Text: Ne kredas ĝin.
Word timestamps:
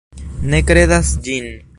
Ne 0.53 0.61
kredas 0.69 1.11
ĝin. 1.29 1.51